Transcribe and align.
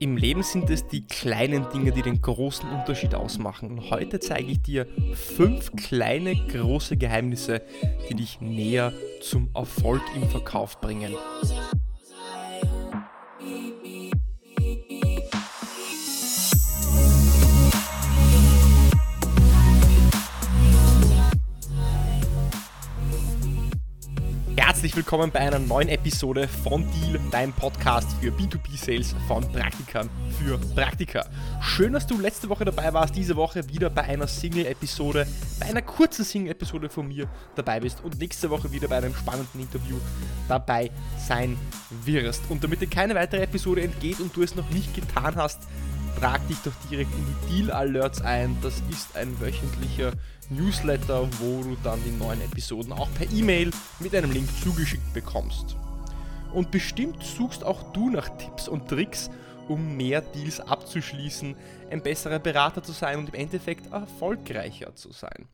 Im 0.00 0.16
Leben 0.16 0.44
sind 0.44 0.70
es 0.70 0.86
die 0.86 1.04
kleinen 1.04 1.68
Dinge, 1.70 1.90
die 1.90 2.02
den 2.02 2.22
großen 2.22 2.68
Unterschied 2.70 3.16
ausmachen. 3.16 3.72
Und 3.72 3.90
heute 3.90 4.20
zeige 4.20 4.52
ich 4.52 4.62
dir 4.62 4.86
fünf 5.14 5.72
kleine, 5.74 6.36
große 6.36 6.96
Geheimnisse, 6.96 7.62
die 8.08 8.14
dich 8.14 8.40
näher 8.40 8.92
zum 9.20 9.50
Erfolg 9.54 10.02
im 10.14 10.28
Verkauf 10.28 10.80
bringen. 10.80 11.14
Willkommen 24.98 25.30
bei 25.30 25.38
einer 25.38 25.60
neuen 25.60 25.88
Episode 25.90 26.48
von 26.48 26.84
Deal, 26.90 27.20
deinem 27.30 27.52
Podcast 27.52 28.08
für 28.20 28.32
B2B-Sales 28.32 29.14
von 29.28 29.46
Praktikern 29.52 30.10
für 30.40 30.58
Praktika. 30.74 31.24
Schön, 31.60 31.92
dass 31.92 32.04
du 32.04 32.18
letzte 32.18 32.48
Woche 32.48 32.64
dabei 32.64 32.92
warst, 32.92 33.14
diese 33.14 33.36
Woche 33.36 33.68
wieder 33.68 33.90
bei 33.90 34.02
einer 34.02 34.26
Single-Episode, 34.26 35.24
bei 35.60 35.66
einer 35.66 35.82
kurzen 35.82 36.24
Single-Episode 36.24 36.88
von 36.88 37.06
mir 37.06 37.28
dabei 37.54 37.78
bist 37.78 38.02
und 38.02 38.18
nächste 38.18 38.50
Woche 38.50 38.72
wieder 38.72 38.88
bei 38.88 38.96
einem 38.96 39.14
spannenden 39.14 39.60
Interview 39.60 39.98
dabei 40.48 40.90
sein 41.16 41.56
wirst. 42.04 42.42
Und 42.48 42.64
damit 42.64 42.80
dir 42.80 42.88
keine 42.88 43.14
weitere 43.14 43.42
Episode 43.42 43.82
entgeht 43.82 44.18
und 44.18 44.34
du 44.34 44.42
es 44.42 44.56
noch 44.56 44.68
nicht 44.70 44.92
getan 44.96 45.36
hast, 45.36 45.60
trag 46.18 46.46
dich 46.48 46.58
doch 46.64 46.72
direkt 46.90 47.12
in 47.14 47.24
die 47.26 47.62
Deal 47.62 47.70
Alerts 47.70 48.20
ein. 48.22 48.56
Das 48.60 48.82
ist 48.90 49.14
ein 49.14 49.38
wöchentlicher 49.40 50.12
Newsletter, 50.50 51.28
wo 51.38 51.62
du 51.62 51.76
dann 51.84 52.02
die 52.04 52.10
neuen 52.10 52.40
Episoden 52.40 52.92
auch 52.92 53.08
per 53.14 53.30
E-Mail 53.30 53.70
mit 54.00 54.14
einem 54.14 54.32
Link 54.32 54.48
zugeschickt 54.62 55.14
bekommst. 55.14 55.76
Und 56.52 56.72
bestimmt 56.72 57.22
suchst 57.22 57.62
auch 57.62 57.92
du 57.92 58.10
nach 58.10 58.28
Tipps 58.36 58.66
und 58.66 58.88
Tricks, 58.88 59.30
um 59.68 59.96
mehr 59.96 60.20
Deals 60.20 60.58
abzuschließen, 60.58 61.54
ein 61.90 62.02
besserer 62.02 62.40
Berater 62.40 62.82
zu 62.82 62.92
sein 62.92 63.18
und 63.18 63.28
im 63.28 63.34
Endeffekt 63.34 63.92
erfolgreicher 63.92 64.96
zu 64.96 65.12
sein. 65.12 65.46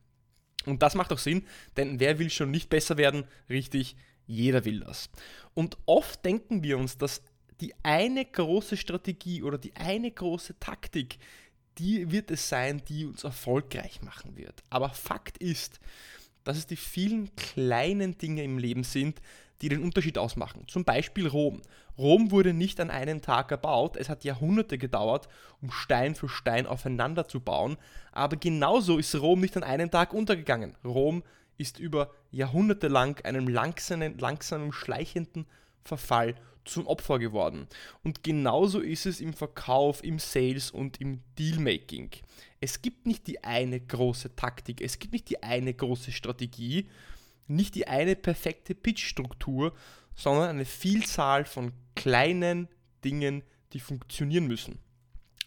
Und 0.64 0.82
das 0.82 0.94
macht 0.94 1.12
auch 1.12 1.18
Sinn, 1.18 1.44
denn 1.76 2.00
wer 2.00 2.18
will 2.18 2.30
schon 2.30 2.50
nicht 2.50 2.70
besser 2.70 2.96
werden? 2.96 3.24
Richtig, 3.50 3.96
jeder 4.26 4.64
will 4.64 4.80
das. 4.80 5.10
Und 5.52 5.76
oft 5.84 6.24
denken 6.24 6.62
wir 6.62 6.78
uns, 6.78 6.96
dass 6.96 7.20
die 7.60 7.74
eine 7.82 8.24
große 8.24 8.76
Strategie 8.76 9.42
oder 9.42 9.58
die 9.58 9.74
eine 9.76 10.10
große 10.10 10.58
Taktik, 10.58 11.18
die 11.78 12.10
wird 12.10 12.30
es 12.30 12.48
sein, 12.48 12.82
die 12.88 13.04
uns 13.04 13.24
erfolgreich 13.24 14.02
machen 14.02 14.36
wird. 14.36 14.62
Aber 14.70 14.90
Fakt 14.90 15.38
ist, 15.38 15.80
dass 16.44 16.56
es 16.56 16.66
die 16.66 16.76
vielen 16.76 17.34
kleinen 17.36 18.18
Dinge 18.18 18.42
im 18.42 18.58
Leben 18.58 18.84
sind, 18.84 19.20
die 19.62 19.68
den 19.68 19.82
Unterschied 19.82 20.18
ausmachen. 20.18 20.64
Zum 20.68 20.84
Beispiel 20.84 21.26
Rom. 21.26 21.62
Rom 21.96 22.30
wurde 22.30 22.52
nicht 22.52 22.80
an 22.80 22.90
einem 22.90 23.22
Tag 23.22 23.50
erbaut, 23.50 23.96
es 23.96 24.08
hat 24.08 24.24
Jahrhunderte 24.24 24.78
gedauert, 24.78 25.28
um 25.62 25.70
Stein 25.70 26.14
für 26.14 26.28
Stein 26.28 26.66
aufeinander 26.66 27.28
zu 27.28 27.40
bauen, 27.40 27.76
aber 28.12 28.36
genauso 28.36 28.98
ist 28.98 29.14
Rom 29.14 29.40
nicht 29.40 29.56
an 29.56 29.62
einem 29.62 29.90
Tag 29.90 30.12
untergegangen. 30.12 30.74
Rom 30.84 31.22
ist 31.56 31.78
über 31.78 32.10
Jahrhunderte 32.32 32.88
lang 32.88 33.24
einem 33.24 33.46
langsamen, 33.46 34.18
langsamen 34.18 34.72
schleichenden 34.72 35.46
Verfall 35.84 36.34
zum 36.64 36.86
Opfer 36.86 37.18
geworden. 37.18 37.68
Und 38.02 38.22
genauso 38.22 38.80
ist 38.80 39.06
es 39.06 39.20
im 39.20 39.32
Verkauf, 39.32 40.02
im 40.02 40.18
Sales 40.18 40.70
und 40.70 41.00
im 41.00 41.20
Dealmaking. 41.38 42.10
Es 42.60 42.82
gibt 42.82 43.06
nicht 43.06 43.26
die 43.26 43.44
eine 43.44 43.80
große 43.80 44.36
Taktik, 44.36 44.80
es 44.80 44.98
gibt 44.98 45.12
nicht 45.12 45.28
die 45.28 45.42
eine 45.42 45.74
große 45.74 46.12
Strategie, 46.12 46.88
nicht 47.46 47.74
die 47.74 47.88
eine 47.88 48.16
perfekte 48.16 48.74
Pitch-Struktur, 48.74 49.74
sondern 50.14 50.48
eine 50.48 50.64
Vielzahl 50.64 51.44
von 51.44 51.72
kleinen 51.94 52.68
Dingen, 53.04 53.42
die 53.72 53.80
funktionieren 53.80 54.46
müssen. 54.46 54.78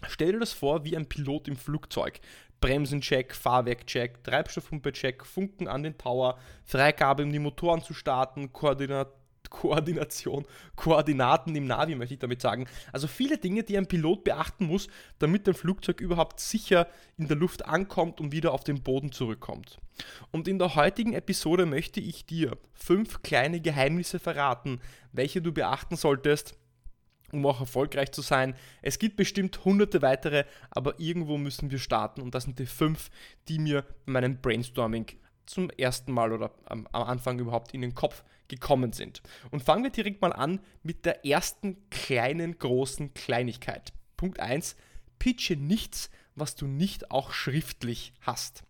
Stell 0.08 0.34
dir 0.34 0.40
das 0.40 0.54
vor 0.54 0.84
wie 0.84 0.96
ein 0.96 1.10
Pilot 1.10 1.48
im 1.48 1.58
Flugzeug. 1.58 2.20
Bremsencheck, 2.60 3.36
Fahrwerkcheck, 3.36 4.24
Treibstoffpumpe-Check, 4.24 5.26
Funken 5.26 5.68
an 5.68 5.84
den 5.84 5.98
Tower, 5.98 6.38
Freigabe, 6.64 7.24
um 7.24 7.32
die 7.32 7.40
Motoren 7.40 7.84
zu 7.84 7.94
starten, 7.94 8.52
Koordinat 8.52 9.12
Koordination, 9.50 10.46
Koordinaten 10.76 11.56
im 11.56 11.66
Navi, 11.66 11.96
möchte 11.96 12.14
ich 12.14 12.20
damit 12.20 12.42
sagen. 12.42 12.68
Also 12.92 13.08
viele 13.08 13.38
Dinge, 13.38 13.64
die 13.64 13.78
ein 13.78 13.88
Pilot 13.88 14.24
beachten 14.24 14.66
muss, 14.66 14.88
damit 15.20 15.48
ein 15.48 15.54
Flugzeug 15.54 16.02
überhaupt 16.02 16.40
sicher 16.40 16.88
in 17.18 17.28
der 17.28 17.38
Luft 17.38 17.66
ankommt 17.66 18.20
und 18.20 18.32
wieder 18.32 18.54
auf 18.54 18.64
den 18.64 18.82
Boden 18.84 19.12
zurückkommt. 19.12 19.80
Und 20.32 20.48
in 20.48 20.60
der 20.60 20.76
heutigen 20.76 21.14
Episode 21.14 21.66
möchte 21.66 22.00
ich 22.00 22.26
dir 22.26 22.58
fünf 22.74 23.22
kleine 23.24 23.62
Geheimnisse 23.62 24.20
verraten, 24.20 24.80
welche 25.12 25.42
du 25.42 25.52
beachten 25.52 25.96
solltest, 25.96 26.56
um 27.32 27.46
auch 27.46 27.60
erfolgreich 27.60 28.12
zu 28.12 28.22
sein. 28.22 28.56
Es 28.82 29.00
gibt 29.00 29.18
bestimmt 29.18 29.66
hunderte 29.66 30.02
weitere, 30.02 30.46
aber 30.70 31.00
irgendwo 31.00 31.38
müssen 31.38 31.72
wir 31.72 31.80
starten 31.80 32.22
und 32.22 32.36
das 32.36 32.44
sind 32.44 32.60
die 32.60 32.66
fünf, 32.66 33.10
die 33.48 33.60
mir 33.60 33.84
bei 34.06 34.14
meinem 34.14 34.40
Brainstorming 34.42 35.08
zum 35.48 35.70
ersten 35.72 36.12
Mal 36.12 36.32
oder 36.32 36.52
am, 36.66 36.88
am 36.92 37.04
Anfang 37.04 37.40
überhaupt 37.40 37.74
in 37.74 37.82
den 37.82 37.96
Kopf 37.96 38.24
gekommen 38.48 38.94
sind. 38.94 39.22
Und 39.52 39.64
fangen 39.64 39.84
wir 39.84 39.92
direkt 39.92 40.22
mal 40.22 40.34
an 40.34 40.60
mit 40.84 41.06
der 41.06 41.26
ersten 41.26 41.78
kleinen, 41.90 42.58
großen 42.58 43.14
Kleinigkeit. 43.14 43.94
Punkt 44.16 44.40
1. 44.40 44.76
Pitche 45.20 45.56
nichts, 45.56 46.10
was 46.36 46.56
du 46.56 46.68
nicht 46.68 47.12
auch 47.12 47.32
schriftlich 47.32 48.14
hast. 48.22 48.64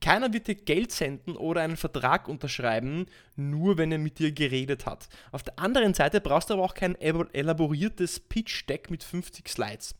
Keiner 0.00 0.32
wird 0.32 0.48
dir 0.48 0.54
Geld 0.54 0.90
senden 0.90 1.36
oder 1.36 1.60
einen 1.60 1.76
Vertrag 1.76 2.28
unterschreiben, 2.28 3.06
nur 3.36 3.76
wenn 3.76 3.92
er 3.92 3.98
mit 3.98 4.18
dir 4.18 4.32
geredet 4.32 4.86
hat. 4.86 5.08
Auf 5.30 5.42
der 5.42 5.58
anderen 5.58 5.92
Seite 5.92 6.20
brauchst 6.20 6.48
du 6.48 6.54
aber 6.54 6.64
auch 6.64 6.74
kein 6.74 6.94
elaboriertes 6.96 8.20
Pitch-Deck 8.20 8.90
mit 8.90 9.04
50 9.04 9.48
Slides. 9.48 9.94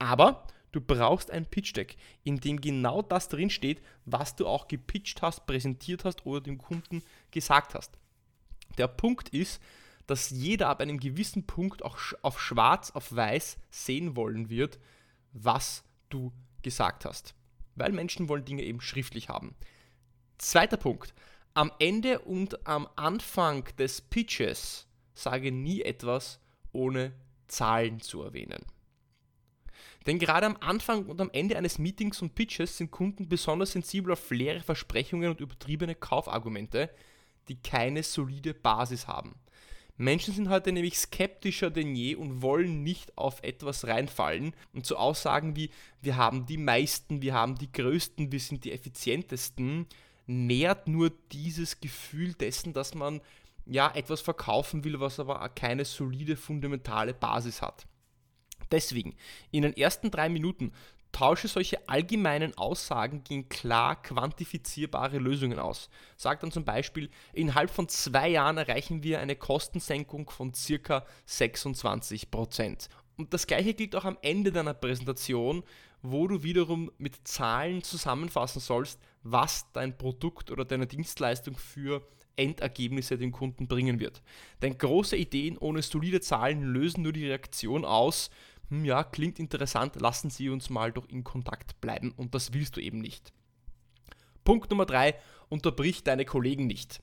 Aber 0.00 0.46
Du 0.74 0.80
brauchst 0.80 1.30
ein 1.30 1.46
Pitch-Deck, 1.46 1.96
in 2.24 2.40
dem 2.40 2.60
genau 2.60 3.00
das 3.00 3.28
drinsteht, 3.28 3.80
was 4.06 4.34
du 4.34 4.48
auch 4.48 4.66
gepitcht 4.66 5.22
hast, 5.22 5.46
präsentiert 5.46 6.04
hast 6.04 6.26
oder 6.26 6.40
dem 6.40 6.58
Kunden 6.58 7.04
gesagt 7.30 7.76
hast. 7.76 7.96
Der 8.76 8.88
Punkt 8.88 9.28
ist, 9.28 9.62
dass 10.08 10.30
jeder 10.30 10.68
ab 10.70 10.80
einem 10.80 10.98
gewissen 10.98 11.46
Punkt 11.46 11.84
auch 11.84 11.96
auf 12.22 12.40
schwarz 12.40 12.90
auf 12.90 13.14
weiß 13.14 13.56
sehen 13.70 14.16
wollen 14.16 14.50
wird, 14.50 14.80
was 15.32 15.84
du 16.08 16.32
gesagt 16.62 17.04
hast. 17.04 17.36
Weil 17.76 17.92
Menschen 17.92 18.28
wollen 18.28 18.44
Dinge 18.44 18.64
eben 18.64 18.80
schriftlich 18.80 19.28
haben. 19.28 19.54
Zweiter 20.38 20.76
Punkt. 20.76 21.14
Am 21.54 21.70
Ende 21.78 22.18
und 22.18 22.66
am 22.66 22.88
Anfang 22.96 23.64
des 23.78 24.00
Pitches 24.00 24.88
sage 25.14 25.52
nie 25.52 25.82
etwas, 25.82 26.40
ohne 26.72 27.12
Zahlen 27.46 28.00
zu 28.00 28.24
erwähnen. 28.24 28.66
Denn 30.06 30.18
gerade 30.18 30.46
am 30.46 30.56
Anfang 30.60 31.06
und 31.06 31.20
am 31.20 31.30
Ende 31.32 31.56
eines 31.56 31.78
Meetings 31.78 32.20
und 32.20 32.34
Pitches 32.34 32.76
sind 32.76 32.90
Kunden 32.90 33.28
besonders 33.28 33.72
sensibel 33.72 34.12
auf 34.12 34.30
leere 34.30 34.60
Versprechungen 34.60 35.30
und 35.30 35.40
übertriebene 35.40 35.94
Kaufargumente, 35.94 36.90
die 37.48 37.56
keine 37.56 38.02
solide 38.02 38.52
Basis 38.52 39.06
haben. 39.06 39.34
Menschen 39.96 40.34
sind 40.34 40.48
heute 40.48 40.72
nämlich 40.72 40.98
skeptischer 40.98 41.70
denn 41.70 41.94
je 41.94 42.16
und 42.16 42.42
wollen 42.42 42.82
nicht 42.82 43.16
auf 43.16 43.42
etwas 43.42 43.86
reinfallen. 43.86 44.52
Und 44.72 44.86
so 44.86 44.96
Aussagen 44.96 45.54
wie 45.54 45.70
wir 46.02 46.16
haben 46.16 46.46
die 46.46 46.56
meisten, 46.56 47.22
wir 47.22 47.34
haben 47.34 47.56
die 47.56 47.70
größten, 47.70 48.32
wir 48.32 48.40
sind 48.40 48.64
die 48.64 48.72
effizientesten, 48.72 49.86
nährt 50.26 50.88
nur 50.88 51.12
dieses 51.30 51.80
Gefühl 51.80 52.34
dessen, 52.34 52.72
dass 52.72 52.94
man 52.94 53.20
ja 53.66 53.90
etwas 53.94 54.20
verkaufen 54.20 54.84
will, 54.84 54.98
was 54.98 55.20
aber 55.20 55.48
keine 55.50 55.84
solide 55.84 56.36
fundamentale 56.36 57.14
Basis 57.14 57.62
hat. 57.62 57.86
Deswegen, 58.74 59.14
in 59.52 59.62
den 59.62 59.76
ersten 59.76 60.10
drei 60.10 60.28
Minuten 60.28 60.72
tausche 61.12 61.46
solche 61.46 61.88
allgemeinen 61.88 62.58
Aussagen 62.58 63.22
gegen 63.22 63.48
klar 63.48 64.02
quantifizierbare 64.02 65.18
Lösungen 65.18 65.60
aus. 65.60 65.88
Sag 66.16 66.40
dann 66.40 66.50
zum 66.50 66.64
Beispiel, 66.64 67.08
innerhalb 67.32 67.70
von 67.70 67.88
zwei 67.88 68.30
Jahren 68.30 68.58
erreichen 68.58 69.04
wir 69.04 69.20
eine 69.20 69.36
Kostensenkung 69.36 70.28
von 70.28 70.52
circa 70.54 71.06
26%. 71.28 72.88
Und 73.16 73.32
das 73.32 73.46
gleiche 73.46 73.74
gilt 73.74 73.94
auch 73.94 74.04
am 74.04 74.18
Ende 74.22 74.50
deiner 74.50 74.74
Präsentation, 74.74 75.62
wo 76.02 76.26
du 76.26 76.42
wiederum 76.42 76.90
mit 76.98 77.28
Zahlen 77.28 77.84
zusammenfassen 77.84 78.60
sollst, 78.60 78.98
was 79.22 79.70
dein 79.72 79.96
Produkt 79.96 80.50
oder 80.50 80.64
deine 80.64 80.88
Dienstleistung 80.88 81.56
für 81.56 82.02
Endergebnisse 82.36 83.16
dem 83.16 83.30
Kunden 83.30 83.68
bringen 83.68 84.00
wird. 84.00 84.20
Denn 84.62 84.76
große 84.76 85.16
Ideen 85.16 85.58
ohne 85.58 85.82
solide 85.82 86.20
Zahlen 86.20 86.62
lösen 86.62 87.02
nur 87.02 87.12
die 87.12 87.26
Reaktion 87.26 87.84
aus, 87.84 88.30
hm, 88.68 88.84
ja, 88.84 89.04
klingt 89.04 89.38
interessant, 89.38 89.96
lassen 90.00 90.30
Sie 90.30 90.48
uns 90.48 90.70
mal 90.70 90.92
doch 90.92 91.08
in 91.08 91.24
Kontakt 91.24 91.80
bleiben 91.80 92.12
und 92.16 92.34
das 92.34 92.52
willst 92.52 92.76
du 92.76 92.80
eben 92.80 92.98
nicht. 92.98 93.32
Punkt 94.44 94.70
Nummer 94.70 94.86
drei, 94.86 95.14
unterbrich 95.48 96.04
deine 96.04 96.24
Kollegen 96.24 96.66
nicht. 96.66 97.02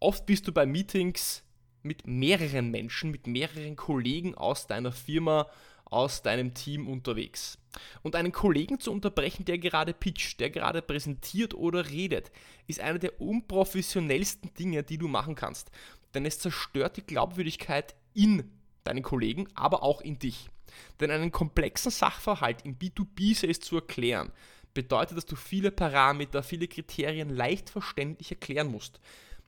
Oft 0.00 0.26
bist 0.26 0.46
du 0.46 0.52
bei 0.52 0.66
Meetings 0.66 1.42
mit 1.82 2.06
mehreren 2.06 2.70
Menschen, 2.70 3.10
mit 3.10 3.26
mehreren 3.26 3.76
Kollegen 3.76 4.34
aus 4.34 4.66
deiner 4.66 4.92
Firma, 4.92 5.48
aus 5.84 6.22
deinem 6.22 6.54
Team 6.54 6.88
unterwegs. 6.88 7.58
Und 8.02 8.16
einen 8.16 8.32
Kollegen 8.32 8.80
zu 8.80 8.90
unterbrechen, 8.90 9.44
der 9.44 9.58
gerade 9.58 9.94
pitcht, 9.94 10.40
der 10.40 10.50
gerade 10.50 10.82
präsentiert 10.82 11.54
oder 11.54 11.88
redet, 11.90 12.30
ist 12.66 12.80
eine 12.80 12.98
der 12.98 13.20
unprofessionellsten 13.20 14.54
Dinge, 14.54 14.82
die 14.82 14.98
du 14.98 15.08
machen 15.08 15.34
kannst. 15.34 15.70
Denn 16.14 16.24
es 16.26 16.38
zerstört 16.38 16.96
die 16.96 17.06
Glaubwürdigkeit 17.06 17.94
in 18.12 18.50
deinen 18.84 19.02
Kollegen, 19.02 19.48
aber 19.54 19.82
auch 19.82 20.00
in 20.00 20.18
dich. 20.18 20.50
Denn 21.00 21.10
einen 21.10 21.32
komplexen 21.32 21.90
Sachverhalt 21.90 22.64
im 22.64 22.78
B2B-Sales 22.78 23.60
zu 23.60 23.76
erklären, 23.76 24.32
bedeutet, 24.74 25.16
dass 25.16 25.26
du 25.26 25.36
viele 25.36 25.70
Parameter, 25.70 26.42
viele 26.42 26.68
Kriterien 26.68 27.30
leicht 27.30 27.70
verständlich 27.70 28.30
erklären 28.30 28.70
musst. 28.70 29.00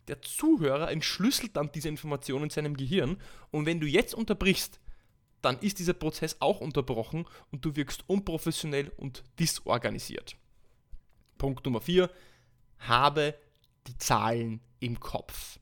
Der 0.08 0.22
Zuhörer 0.22 0.90
entschlüsselt 0.90 1.56
dann 1.56 1.72
diese 1.72 1.88
Informationen 1.88 2.44
in 2.44 2.50
seinem 2.50 2.76
Gehirn 2.76 3.16
und 3.50 3.66
wenn 3.66 3.80
du 3.80 3.86
jetzt 3.86 4.14
unterbrichst, 4.14 4.80
dann 5.42 5.58
ist 5.58 5.78
dieser 5.78 5.94
Prozess 5.94 6.36
auch 6.40 6.60
unterbrochen 6.60 7.26
und 7.50 7.64
du 7.64 7.76
wirkst 7.76 8.04
unprofessionell 8.08 8.92
und 8.96 9.24
disorganisiert. 9.38 10.36
Punkt 11.38 11.64
Nummer 11.64 11.80
4. 11.80 12.10
Habe 12.78 13.34
die 13.86 13.98
Zahlen 13.98 14.60
im 14.80 14.98
Kopf. 15.00 15.58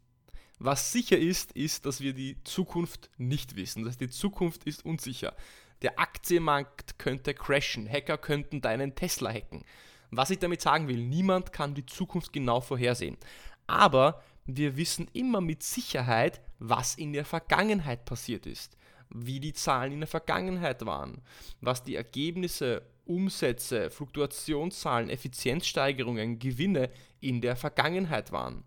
Was 0.65 0.93
sicher 0.93 1.19
ist, 1.19 1.53
ist, 1.53 1.85
dass 1.85 2.01
wir 2.01 2.15
die 2.15 2.43
Zukunft 2.43 3.11
nicht 3.19 3.55
wissen. 3.55 3.83
Das 3.83 3.91
heißt, 3.91 4.01
die 4.01 4.09
Zukunft 4.09 4.65
ist 4.65 4.83
unsicher. 4.87 5.37
Der 5.83 5.99
Aktienmarkt 5.99 6.99
könnte 6.99 7.35
crashen. 7.35 7.87
Hacker 7.87 8.17
könnten 8.17 8.63
deinen 8.63 8.95
Tesla 8.95 9.31
hacken. 9.31 9.63
Was 10.11 10.31
ich 10.31 10.39
damit 10.39 10.63
sagen 10.63 10.89
will, 10.89 10.97
niemand 10.97 11.53
kann 11.53 11.75
die 11.75 11.85
Zukunft 11.85 12.33
genau 12.33 12.63
vorhersehen. 12.63 13.19
Aber 13.67 14.23
wir 14.47 14.79
wissen 14.79 15.07
immer 15.13 15.43
mit 15.43 15.63
Sicherheit, 15.63 16.41
was 16.59 16.95
in 16.95 17.13
der 17.13 17.27
Vergangenheit 17.27 18.07
passiert 18.07 18.47
ist, 18.47 18.79
wie 19.11 19.41
die 19.41 19.53
Zahlen 19.53 19.93
in 19.93 20.01
der 20.01 20.09
Vergangenheit 20.09 20.87
waren, 20.87 21.21
was 21.61 21.83
die 21.83 21.97
Ergebnisse, 21.97 22.87
Umsätze, 23.05 23.91
Fluktuationszahlen, 23.91 25.11
Effizienzsteigerungen, 25.11 26.39
Gewinne 26.39 26.89
in 27.21 27.43
der 27.43 27.55
Vergangenheit 27.55 28.33
waren. 28.33 28.65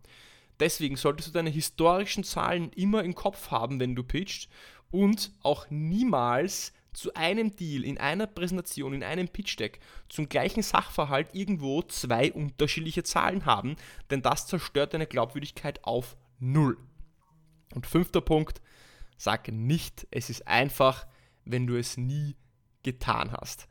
Deswegen 0.59 0.95
solltest 0.95 1.29
du 1.29 1.33
deine 1.33 1.49
historischen 1.49 2.23
Zahlen 2.23 2.71
immer 2.73 3.03
im 3.03 3.15
Kopf 3.15 3.51
haben, 3.51 3.79
wenn 3.79 3.95
du 3.95 4.03
pitcht 4.03 4.49
und 4.89 5.31
auch 5.43 5.69
niemals 5.69 6.73
zu 6.93 7.13
einem 7.13 7.55
Deal, 7.55 7.83
in 7.83 7.99
einer 7.99 8.25
Präsentation, 8.25 8.93
in 8.93 9.03
einem 9.03 9.27
Pitch-Deck 9.27 9.79
zum 10.09 10.29
gleichen 10.29 10.63
Sachverhalt 10.63 11.29
irgendwo 11.33 11.83
zwei 11.83 12.33
unterschiedliche 12.33 13.03
Zahlen 13.03 13.45
haben, 13.45 13.75
denn 14.09 14.23
das 14.23 14.47
zerstört 14.47 14.95
deine 14.95 15.05
Glaubwürdigkeit 15.05 15.83
auf 15.83 16.17
Null. 16.39 16.77
Und 17.75 17.85
fünfter 17.85 18.21
Punkt, 18.21 18.61
sag 19.15 19.51
nicht, 19.51 20.07
es 20.09 20.31
ist 20.31 20.47
einfach, 20.47 21.05
wenn 21.45 21.67
du 21.67 21.77
es 21.77 21.97
nie 21.97 22.35
getan 22.81 23.31
hast. 23.31 23.67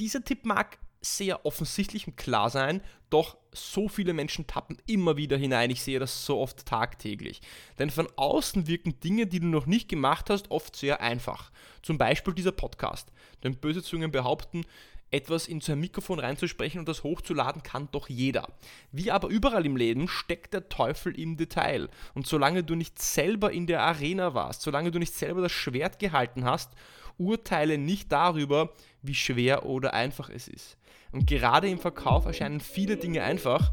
Dieser 0.00 0.24
Tipp 0.24 0.44
mag 0.44 0.78
sehr 1.04 1.44
offensichtlich 1.44 2.06
und 2.06 2.16
klar 2.16 2.50
sein, 2.50 2.80
doch 3.10 3.36
so 3.52 3.88
viele 3.88 4.12
Menschen 4.12 4.46
tappen 4.46 4.78
immer 4.86 5.16
wieder 5.16 5.36
hinein. 5.36 5.70
Ich 5.70 5.82
sehe 5.82 5.98
das 5.98 6.26
so 6.26 6.40
oft 6.40 6.66
tagtäglich. 6.66 7.40
Denn 7.78 7.90
von 7.90 8.08
außen 8.16 8.66
wirken 8.66 8.98
Dinge, 9.00 9.26
die 9.26 9.40
du 9.40 9.46
noch 9.46 9.66
nicht 9.66 9.88
gemacht 9.88 10.30
hast, 10.30 10.50
oft 10.50 10.74
sehr 10.74 11.00
einfach. 11.00 11.52
Zum 11.82 11.98
Beispiel 11.98 12.34
dieser 12.34 12.52
Podcast. 12.52 13.12
Denn 13.42 13.56
böse 13.56 13.82
Zungen 13.82 14.10
behaupten, 14.10 14.64
etwas 15.14 15.46
in 15.46 15.60
so 15.60 15.72
ein 15.72 15.80
Mikrofon 15.80 16.18
reinzusprechen 16.18 16.80
und 16.80 16.88
das 16.88 17.04
hochzuladen 17.04 17.62
kann 17.62 17.88
doch 17.92 18.08
jeder. 18.08 18.48
Wie 18.92 19.10
aber 19.10 19.28
überall 19.28 19.64
im 19.64 19.76
Leben 19.76 20.08
steckt 20.08 20.52
der 20.52 20.68
Teufel 20.68 21.18
im 21.18 21.36
Detail. 21.36 21.88
Und 22.14 22.26
solange 22.26 22.64
du 22.64 22.74
nicht 22.74 23.00
selber 23.00 23.52
in 23.52 23.66
der 23.66 23.82
Arena 23.82 24.34
warst, 24.34 24.62
solange 24.62 24.90
du 24.90 24.98
nicht 24.98 25.14
selber 25.14 25.40
das 25.40 25.52
Schwert 25.52 25.98
gehalten 25.98 26.44
hast, 26.44 26.72
urteile 27.16 27.78
nicht 27.78 28.10
darüber, 28.10 28.72
wie 29.02 29.14
schwer 29.14 29.64
oder 29.66 29.94
einfach 29.94 30.30
es 30.30 30.48
ist. 30.48 30.76
Und 31.12 31.26
gerade 31.28 31.68
im 31.68 31.78
Verkauf 31.78 32.26
erscheinen 32.26 32.60
viele 32.60 32.96
Dinge 32.96 33.22
einfach. 33.22 33.72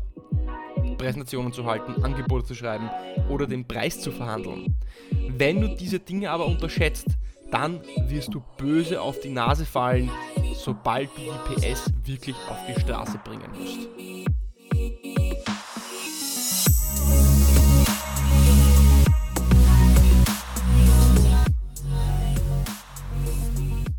Präsentationen 0.97 1.51
zu 1.51 1.65
halten, 1.65 2.03
Angebote 2.03 2.45
zu 2.45 2.53
schreiben 2.53 2.89
oder 3.29 3.47
den 3.47 3.67
Preis 3.67 3.99
zu 3.99 4.11
verhandeln. 4.11 4.75
Wenn 5.29 5.59
du 5.59 5.75
diese 5.75 5.99
Dinge 5.99 6.29
aber 6.29 6.45
unterschätzt, 6.45 7.07
dann 7.49 7.81
wirst 8.07 8.33
du 8.33 8.43
böse 8.57 9.01
auf 9.01 9.19
die 9.19 9.29
Nase 9.29 9.65
fallen, 9.65 10.11
sobald 10.63 11.09
du 11.17 11.21
die 11.21 11.55
PS 11.55 11.91
wirklich 12.05 12.35
auf 12.49 12.57
die 12.67 12.79
Straße 12.79 13.19
bringen 13.23 13.49
musst. 13.57 14.40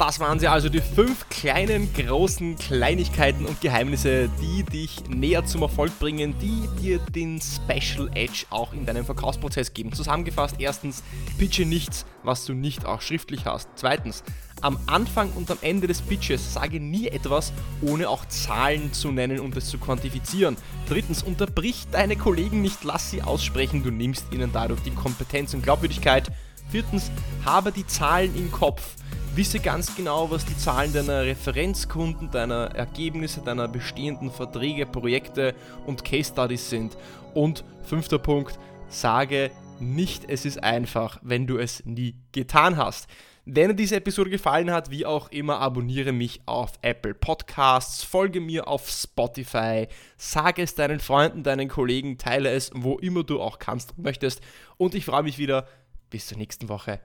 Das 0.05 0.19
waren 0.19 0.41
sie 0.41 0.49
also, 0.49 0.69
die 0.69 0.81
fünf 0.81 1.29
kleinen, 1.29 1.95
großen 1.95 2.57
Kleinigkeiten 2.57 3.47
und 3.47 3.61
Geheimnisse, 3.61 4.29
die 4.41 4.65
dich 4.65 5.09
näher 5.09 5.45
zum 5.45 5.63
Erfolg 5.63 5.97
bringen, 6.01 6.35
die 6.41 6.69
dir 6.83 6.99
den 6.99 7.41
Special 7.41 8.11
Edge 8.13 8.47
auch 8.51 8.73
in 8.73 8.85
deinem 8.85 9.05
Verkaufsprozess 9.05 9.73
geben. 9.75 9.93
Zusammengefasst, 9.93 10.57
erstens, 10.59 11.05
pitche 11.39 11.67
nichts, 11.67 12.05
was 12.25 12.45
du 12.45 12.53
nicht 12.53 12.85
auch 12.85 13.01
schriftlich 13.01 13.47
hast. 13.47 13.69
Zweitens, 13.77 14.25
am 14.61 14.77
Anfang 14.89 15.31
und 15.35 15.49
am 15.53 15.59
Ende 15.61 15.87
des 15.87 16.03
Pitches 16.03 16.53
sage 16.53 16.81
nie 16.81 17.07
etwas, 17.07 17.53
ohne 17.81 18.09
auch 18.09 18.27
Zahlen 18.27 18.93
zu 18.93 19.13
nennen 19.13 19.39
und 19.39 19.57
es 19.57 19.69
zu 19.69 19.79
quantifizieren. 19.79 20.57
Drittens, 20.89 21.23
unterbrich 21.23 21.87
deine 21.93 22.17
Kollegen 22.17 22.61
nicht, 22.61 22.83
lass 22.83 23.13
sie 23.13 23.23
aussprechen, 23.23 23.85
du 23.85 23.93
nimmst 23.93 24.33
ihnen 24.33 24.51
dadurch 24.53 24.81
die 24.81 24.91
Kompetenz 24.91 25.55
und 25.55 25.63
Glaubwürdigkeit. 25.63 26.29
Viertens, 26.71 27.13
habe 27.45 27.71
die 27.71 27.87
Zahlen 27.87 28.35
im 28.35 28.51
Kopf 28.51 28.97
wisse 29.35 29.61
ganz 29.61 29.97
genau, 29.97 30.31
was 30.31 30.45
die 30.45 30.57
Zahlen 30.57 30.93
deiner 30.93 31.23
Referenzkunden, 31.23 32.31
deiner 32.31 32.75
Ergebnisse, 32.75 33.41
deiner 33.41 33.67
bestehenden 33.67 34.31
Verträge, 34.31 34.85
Projekte 34.85 35.55
und 35.87 36.05
Case 36.05 36.31
Studies 36.33 36.69
sind. 36.69 36.97
Und 37.33 37.65
fünfter 37.83 38.19
Punkt, 38.19 38.59
sage 38.89 39.51
nicht, 39.81 40.29
es 40.29 40.45
ist 40.45 40.63
einfach, 40.63 41.19
wenn 41.23 41.47
du 41.47 41.57
es 41.57 41.85
nie 41.87 42.15
getan 42.33 42.77
hast. 42.77 43.09
Wenn 43.45 43.69
dir 43.69 43.75
diese 43.75 43.97
Episode 43.97 44.31
gefallen 44.31 44.71
hat, 44.71 44.91
wie 44.91 45.07
auch 45.07 45.31
immer, 45.31 45.59
abonniere 45.59 46.13
mich 46.13 46.43
auf 46.47 46.73
Apple 46.83 47.15
Podcasts, 47.15 48.05
folge 48.05 48.41
mir 48.41 48.69
auf 48.69 48.89
Spotify, 48.89 49.89
sage 50.17 50.63
es 50.63 50.75
deinen 50.75 51.01
Freunden, 51.01 51.43
deinen 51.43 51.69
Kollegen, 51.69 52.19
teile 52.19 52.51
es, 52.51 52.71
wo 52.75 52.99
immer 52.99 53.25
du 53.25 53.41
auch 53.41 53.59
kannst 53.59 53.97
und 53.97 54.05
möchtest. 54.05 54.43
Und 54.77 54.95
ich 54.95 55.07
freue 55.07 55.23
mich 55.23 55.39
wieder 55.39 55.67
bis 56.11 56.27
zur 56.27 56.39
nächsten 56.39 56.69
Woche 56.69 57.01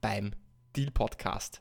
beim 0.00 0.32
Deal 0.72 0.90
Podcast. 0.90 1.60